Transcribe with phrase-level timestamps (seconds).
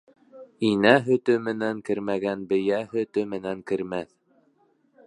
[0.69, 4.15] Инә һөтө менән кермәгән бейә һөтө менән кермәҫ.